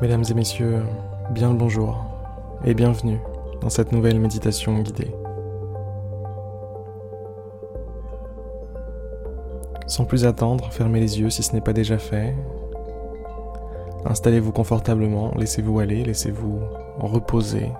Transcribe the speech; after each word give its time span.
Mesdames 0.00 0.22
et 0.30 0.34
messieurs, 0.34 0.84
bien 1.32 1.50
le 1.50 1.58
bonjour 1.58 2.04
et 2.64 2.72
bienvenue 2.72 3.18
dans 3.60 3.68
cette 3.68 3.90
nouvelle 3.90 4.20
méditation 4.20 4.78
guidée. 4.78 5.12
Sans 9.88 10.04
plus 10.04 10.24
attendre, 10.24 10.70
fermez 10.70 11.00
les 11.00 11.18
yeux 11.18 11.30
si 11.30 11.42
ce 11.42 11.52
n'est 11.52 11.60
pas 11.60 11.72
déjà 11.72 11.98
fait. 11.98 12.32
Installez-vous 14.04 14.52
confortablement, 14.52 15.32
laissez-vous 15.36 15.80
aller, 15.80 16.04
laissez-vous 16.04 16.60
reposer. 17.00 17.72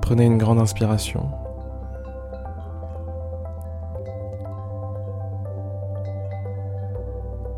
Prenez 0.00 0.24
une 0.24 0.38
grande 0.38 0.60
inspiration. 0.60 1.28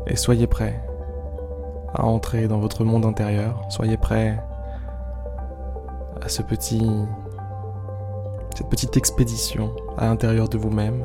Et 0.07 0.17
soyez 0.17 0.47
prêts 0.47 0.90
à 1.93 2.05
entrer 2.05 2.47
dans 2.47 2.59
votre 2.59 2.83
monde 2.83 3.05
intérieur. 3.05 3.61
Soyez 3.69 3.97
prêts 3.97 4.41
à 6.21 6.29
ce 6.29 6.41
petit, 6.41 6.89
cette 8.55 8.69
petite 8.69 8.97
expédition 8.97 9.71
à 9.97 10.05
l'intérieur 10.05 10.47
de 10.49 10.57
vous-même. 10.57 11.03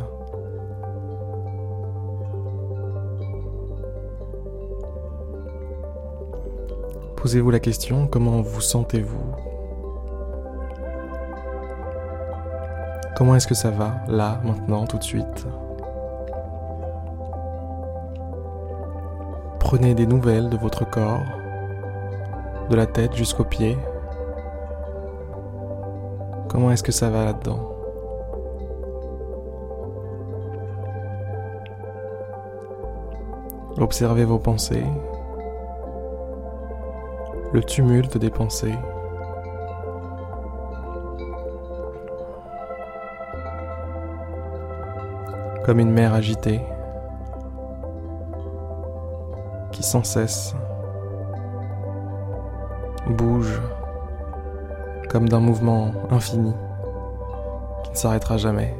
Posez-vous 7.16 7.50
la 7.50 7.60
question, 7.60 8.06
comment 8.06 8.40
vous 8.40 8.60
sentez-vous? 8.60 9.18
Comment 13.16 13.34
est-ce 13.34 13.46
que 13.46 13.54
ça 13.54 13.70
va, 13.70 13.94
là, 14.08 14.40
maintenant, 14.44 14.86
tout 14.86 14.98
de 14.98 15.02
suite? 15.02 15.46
Prenez 19.68 19.96
des 19.96 20.06
nouvelles 20.06 20.48
de 20.48 20.56
votre 20.56 20.88
corps, 20.88 21.24
de 22.70 22.76
la 22.76 22.86
tête 22.86 23.16
jusqu'aux 23.16 23.42
pieds. 23.42 23.76
Comment 26.48 26.70
est-ce 26.70 26.84
que 26.84 26.92
ça 26.92 27.10
va 27.10 27.24
là-dedans? 27.24 27.68
Observez 33.78 34.24
vos 34.24 34.38
pensées, 34.38 34.86
le 37.52 37.60
tumulte 37.60 38.18
des 38.18 38.30
pensées. 38.30 38.78
Comme 45.64 45.80
une 45.80 45.90
mer 45.90 46.14
agitée 46.14 46.60
sans 49.86 50.02
cesse 50.02 50.52
bouge 53.08 53.62
comme 55.08 55.28
d'un 55.28 55.38
mouvement 55.38 55.92
infini 56.10 56.52
qui 57.84 57.90
ne 57.92 57.96
s'arrêtera 57.96 58.36
jamais. 58.36 58.76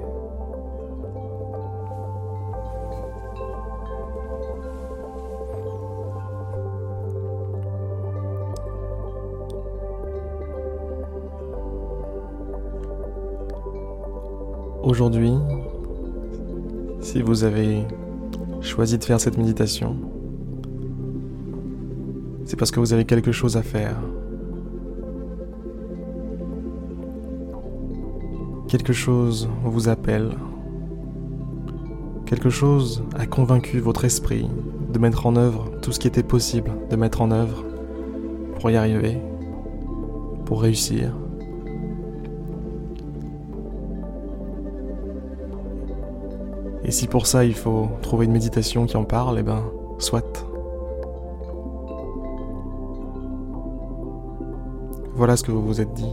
Aujourd'hui, 14.83 15.35
si 17.01 17.23
vous 17.23 17.45
avez 17.45 17.85
choisi 18.61 18.99
de 18.99 19.05
faire 19.05 19.21
cette 19.21 19.39
méditation, 19.39 19.97
c'est 22.47 22.57
parce 22.57 22.71
que 22.71 22.79
vous 22.79 22.93
avez 22.93 23.05
quelque 23.05 23.33
chose 23.33 23.57
à 23.57 23.63
faire. 23.63 23.97
Quelque 28.69 28.93
chose 28.93 29.49
vous 29.65 29.89
appelle. 29.89 30.31
Quelque 32.25 32.49
chose 32.49 33.03
a 33.17 33.27
convaincu 33.27 33.81
votre 33.81 34.05
esprit 34.05 34.49
de 34.93 34.99
mettre 35.01 35.27
en 35.27 35.35
œuvre 35.35 35.73
tout 35.83 35.91
ce 35.91 35.99
qui 35.99 36.07
était 36.07 36.23
possible 36.23 36.71
de 36.89 36.97
mettre 36.97 37.21
en 37.21 37.33
œuvre 37.33 37.65
pour 38.61 38.71
y 38.71 38.77
arriver, 38.77 39.19
pour 40.45 40.63
réussir. 40.63 41.13
Et 46.85 46.93
si 46.93 47.09
pour 47.09 47.27
ça 47.27 47.45
il 47.45 47.55
faut 47.55 47.89
trouver 48.03 48.27
une 48.27 48.33
méditation 48.33 48.87
qui 48.87 48.97
en 48.97 49.05
parle, 49.05 49.39
eh 49.41 49.43
ben, 49.43 49.65
soit. 49.99 50.47
Voilà 55.17 55.35
ce 55.35 55.43
que 55.43 55.51
vous 55.51 55.63
vous 55.63 55.81
êtes 55.81 55.95
dit. 55.95 56.13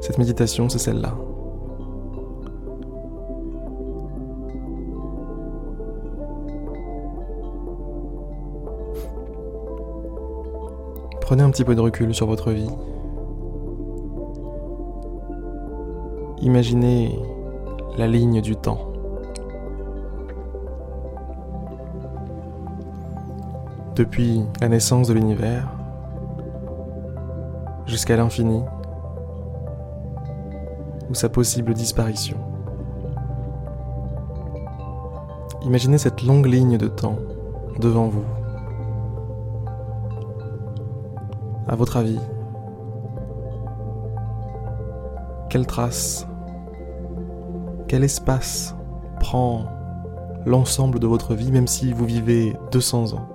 Cette 0.00 0.16
méditation, 0.16 0.68
c'est 0.68 0.78
celle-là. 0.78 1.12
Prenez 11.20 11.42
un 11.42 11.50
petit 11.50 11.64
peu 11.64 11.74
de 11.74 11.80
recul 11.80 12.14
sur 12.14 12.28
votre 12.28 12.52
vie. 12.52 12.70
Imaginez 16.42 17.18
la 17.98 18.06
ligne 18.06 18.40
du 18.40 18.54
temps. 18.54 18.92
Depuis 23.96 24.44
la 24.60 24.68
naissance 24.68 25.08
de 25.08 25.14
l'univers 25.14 25.79
jusqu'à 27.90 28.16
l'infini 28.16 28.62
ou 31.10 31.14
sa 31.14 31.28
possible 31.28 31.74
disparition. 31.74 32.38
Imaginez 35.62 35.98
cette 35.98 36.22
longue 36.22 36.46
ligne 36.46 36.78
de 36.78 36.88
temps 36.88 37.18
devant 37.78 38.06
vous. 38.06 38.24
À 41.68 41.76
votre 41.76 41.98
avis, 41.98 42.18
quelle 45.50 45.66
trace 45.66 46.26
quel 47.90 48.04
espace 48.04 48.76
prend 49.18 49.64
l'ensemble 50.46 51.00
de 51.00 51.08
votre 51.08 51.34
vie, 51.34 51.50
même 51.50 51.66
si 51.66 51.92
vous 51.92 52.04
vivez 52.04 52.56
200 52.70 53.14
ans 53.14 53.28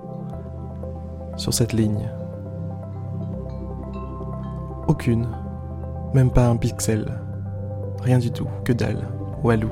sur 1.36 1.52
cette 1.52 1.74
ligne? 1.74 2.08
Aucune, 4.88 5.28
même 6.14 6.30
pas 6.30 6.48
un 6.48 6.56
pixel, 6.56 7.06
rien 8.02 8.18
du 8.18 8.30
tout, 8.30 8.48
que 8.64 8.72
dalle, 8.72 9.08
walou. 9.42 9.70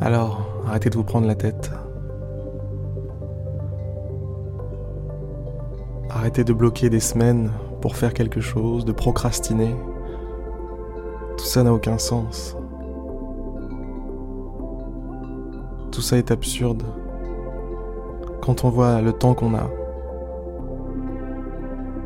Alors, 0.00 0.52
Arrêtez 0.72 0.88
de 0.88 0.96
vous 0.96 1.04
prendre 1.04 1.26
la 1.26 1.34
tête. 1.34 1.70
Arrêtez 6.08 6.44
de 6.44 6.52
bloquer 6.54 6.88
des 6.88 6.98
semaines 6.98 7.50
pour 7.82 7.96
faire 7.96 8.14
quelque 8.14 8.40
chose, 8.40 8.86
de 8.86 8.92
procrastiner. 8.92 9.74
Tout 11.36 11.44
ça 11.44 11.62
n'a 11.62 11.72
aucun 11.72 11.98
sens. 11.98 12.56
Tout 15.90 16.00
ça 16.00 16.18
est 16.18 16.30
absurde. 16.30 16.82
Quand 18.40 18.64
on 18.64 18.70
voit 18.70 19.00
le 19.00 19.12
temps 19.12 19.34
qu'on 19.34 19.54
a, 19.54 19.70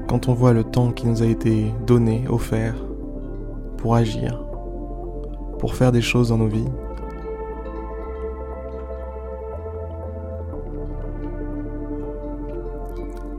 quand 0.08 0.28
on 0.28 0.34
voit 0.34 0.52
le 0.52 0.64
temps 0.64 0.92
qui 0.92 1.06
nous 1.06 1.22
a 1.22 1.26
été 1.26 1.72
donné, 1.86 2.24
offert, 2.28 2.74
pour 3.78 3.94
agir, 3.94 4.44
pour 5.58 5.74
faire 5.74 5.92
des 5.92 6.02
choses 6.02 6.28
dans 6.28 6.38
nos 6.38 6.48
vies, 6.48 6.68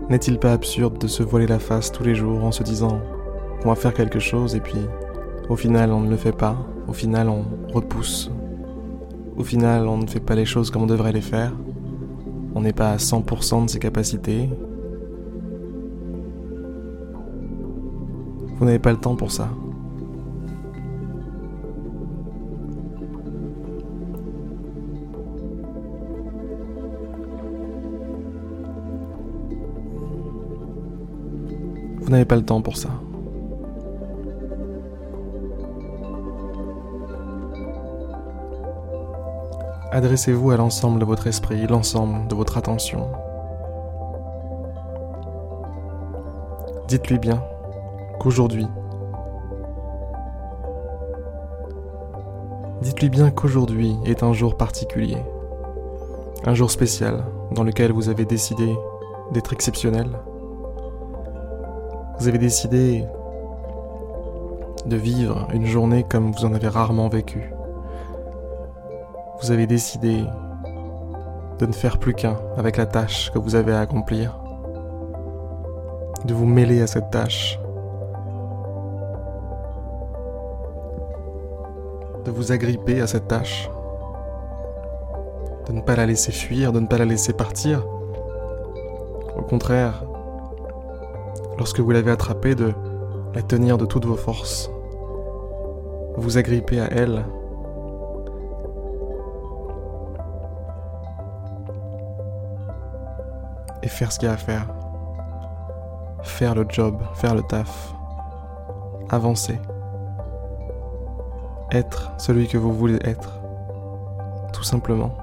N'est-il 0.09 0.39
pas 0.39 0.53
absurde 0.53 0.97
de 1.00 1.07
se 1.07 1.21
voiler 1.21 1.47
la 1.47 1.59
face 1.59 1.91
tous 1.91 2.03
les 2.03 2.15
jours 2.15 2.45
en 2.45 2.53
se 2.53 2.63
disant 2.63 3.01
qu'on 3.62 3.69
va 3.69 3.75
faire 3.75 3.94
quelque 3.94 4.19
chose 4.19 4.56
et 4.56 4.62
puis 4.62 4.79
au 5.49 5.55
final 5.55 5.91
on 5.91 6.01
ne 6.01 6.09
le 6.09 6.17
fait 6.17 6.31
pas, 6.31 6.57
au 6.88 6.94
final 6.94 7.29
on 7.29 7.45
repousse, 7.73 8.31
au 9.38 9.44
final 9.44 9.88
on 9.88 9.97
ne 9.97 10.07
fait 10.07 10.19
pas 10.19 10.35
les 10.35 10.45
choses 10.45 10.71
comme 10.71 10.83
on 10.83 10.88
devrait 10.88 11.13
les 11.13 11.21
faire, 11.21 11.53
on 12.55 12.61
n'est 12.61 12.73
pas 12.73 12.91
à 12.91 12.97
100% 12.97 13.65
de 13.65 13.69
ses 13.69 13.79
capacités. 13.79 14.49
Vous 18.57 18.65
n'avez 18.65 18.79
pas 18.79 18.91
le 18.91 18.97
temps 18.97 19.15
pour 19.15 19.31
ça. 19.31 19.49
Vous 32.01 32.09
n'avez 32.09 32.25
pas 32.25 32.38
le 32.38 32.43
temps 32.43 32.61
pour 32.61 32.77
ça. 32.77 32.89
Adressez-vous 39.97 40.51
à 40.51 40.57
l'ensemble 40.57 40.99
de 40.99 41.05
votre 41.05 41.25
esprit, 41.25 41.65
l'ensemble 41.65 42.27
de 42.27 42.35
votre 42.35 42.59
attention. 42.59 43.09
Dites-lui 46.88 47.17
bien 47.17 47.41
qu'aujourd'hui, 48.19 48.67
dites-lui 52.83 53.09
bien 53.09 53.31
qu'aujourd'hui 53.31 53.97
est 54.05 54.21
un 54.21 54.33
jour 54.33 54.55
particulier, 54.55 55.17
un 56.45 56.53
jour 56.53 56.69
spécial 56.69 57.23
dans 57.53 57.63
lequel 57.63 57.91
vous 57.91 58.09
avez 58.09 58.25
décidé 58.25 58.77
d'être 59.31 59.51
exceptionnel. 59.51 60.11
Vous 62.19 62.27
avez 62.27 62.38
décidé 62.38 63.03
de 64.85 64.95
vivre 64.95 65.47
une 65.55 65.65
journée 65.65 66.05
comme 66.07 66.31
vous 66.31 66.45
en 66.45 66.53
avez 66.53 66.67
rarement 66.67 67.09
vécu 67.09 67.51
vous 69.42 69.51
avez 69.51 69.68
décidé 69.68 70.24
de 71.60 71.66
ne 71.66 71.72
faire 71.72 71.98
plus 72.00 72.13
qu'un 72.13 72.38
avec 72.57 72.78
la 72.78 72.86
tâche 72.86 73.31
que 73.31 73.39
vous 73.39 73.56
avez 73.56 73.74
à 73.74 73.81
accomplir, 73.81 74.39
de 76.25 76.34
vous 76.34 76.45
mêler 76.45 76.81
à 76.81 76.88
cette 76.88 77.12
tâche, 77.12 77.60
de 82.25 82.31
vous 82.31 82.51
agripper 82.51 83.00
à 83.00 83.07
cette 83.07 83.28
tâche, 83.28 83.69
de 85.68 85.74
ne 85.74 85.81
pas 85.81 85.95
la 85.95 86.06
laisser 86.06 86.31
fuir, 86.31 86.72
de 86.72 86.80
ne 86.80 86.88
pas 86.88 86.98
la 86.98 87.06
laisser 87.06 87.34
partir. 87.34 87.86
Au 89.38 89.44
contraire, 89.44 90.04
lorsque 91.57 91.80
vous 91.80 91.92
l'avez 91.92 92.12
attrapée, 92.12 92.56
de 92.56 92.74
la 93.36 93.42
tenir 93.44 93.78
de 93.78 93.86
toutes 93.86 94.06
vos 94.06 94.16
forces, 94.16 94.72
vous 96.16 96.39
agripper 96.39 96.80
à 96.80 96.88
elle 96.92 97.24
et 103.83 103.88
faire 103.88 104.12
ce 104.12 104.19
qu'il 104.19 104.27
y 104.27 104.31
a 104.31 104.33
à 104.33 104.38
faire. 104.38 104.68
Faire 106.24 106.56
le 106.56 106.65
job, 106.68 107.01
faire 107.15 107.35
le 107.35 107.44
taf. 107.44 107.94
Avancer. 109.09 109.59
Être 111.71 112.12
celui 112.18 112.47
que 112.47 112.57
vous 112.57 112.74
voulez 112.74 113.00
être. 113.03 113.39
Tout 114.53 114.63
simplement. 114.63 115.15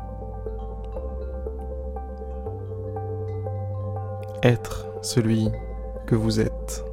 Être 4.43 4.87
celui 5.03 5.51
que 6.07 6.15
vous 6.15 6.41
êtes. 6.41 6.85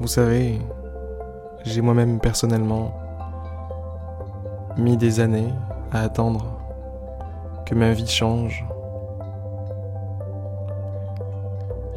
Vous 0.00 0.06
savez, 0.06 0.60
j'ai 1.64 1.80
moi-même 1.80 2.20
personnellement 2.20 2.92
mis 4.78 4.96
des 4.96 5.18
années 5.18 5.52
à 5.90 6.02
attendre 6.02 6.60
que 7.66 7.74
ma 7.74 7.92
vie 7.92 8.06
change. 8.06 8.64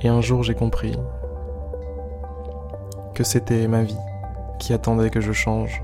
Et 0.02 0.08
un 0.08 0.20
jour 0.20 0.44
j'ai 0.44 0.56
compris 0.56 0.98
que 3.14 3.24
c'était 3.24 3.68
ma 3.68 3.84
vie 3.84 3.98
qui 4.60 4.74
attendait 4.74 5.12
que 5.12 5.22
je 5.22 5.32
change. 5.32 5.84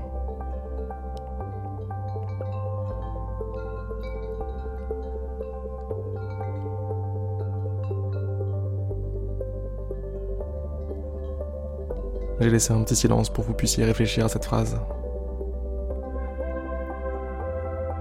J'ai 12.40 12.50
laissé 12.50 12.72
un 12.72 12.82
petit 12.82 12.96
silence 12.96 13.30
pour 13.30 13.44
que 13.44 13.48
vous 13.48 13.54
puissiez 13.54 13.84
réfléchir 13.84 14.24
à 14.24 14.28
cette 14.28 14.44
phrase. 14.44 14.78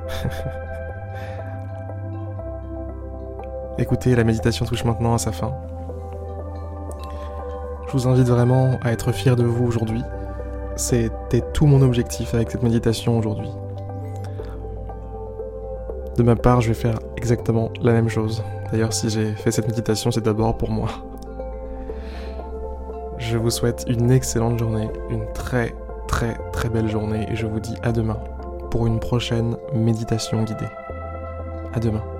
Écoutez, 3.77 4.15
la 4.15 4.23
méditation 4.23 4.65
touche 4.65 4.83
maintenant 4.83 5.13
à 5.13 5.17
sa 5.17 5.31
fin. 5.31 5.53
Je 7.87 7.93
vous 7.93 8.07
invite 8.07 8.27
vraiment 8.27 8.77
à 8.81 8.91
être 8.91 9.11
fier 9.11 9.35
de 9.35 9.43
vous 9.43 9.65
aujourd'hui. 9.65 10.01
C'était 10.75 11.41
tout 11.53 11.65
mon 11.65 11.81
objectif 11.81 12.33
avec 12.33 12.51
cette 12.51 12.63
méditation 12.63 13.17
aujourd'hui. 13.17 13.49
De 16.17 16.23
ma 16.23 16.35
part, 16.35 16.61
je 16.61 16.69
vais 16.69 16.73
faire 16.73 16.99
exactement 17.15 17.69
la 17.81 17.93
même 17.93 18.09
chose. 18.09 18.43
D'ailleurs, 18.71 18.93
si 18.93 19.09
j'ai 19.09 19.33
fait 19.33 19.51
cette 19.51 19.67
méditation, 19.67 20.11
c'est 20.11 20.23
d'abord 20.23 20.57
pour 20.57 20.71
moi. 20.71 20.89
Je 23.17 23.37
vous 23.37 23.49
souhaite 23.49 23.85
une 23.87 24.11
excellente 24.11 24.59
journée, 24.59 24.89
une 25.09 25.25
très 25.33 25.73
très 26.07 26.37
très 26.53 26.69
belle 26.69 26.89
journée 26.89 27.27
et 27.29 27.35
je 27.35 27.45
vous 27.45 27.59
dis 27.59 27.75
à 27.83 27.91
demain 27.91 28.17
pour 28.71 28.87
une 28.87 28.99
prochaine 28.99 29.56
méditation 29.73 30.43
guidée. 30.43 30.69
À 31.73 31.79
demain. 31.79 32.16